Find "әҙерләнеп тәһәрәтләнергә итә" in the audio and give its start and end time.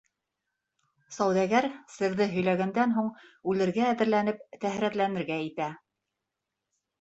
3.91-5.71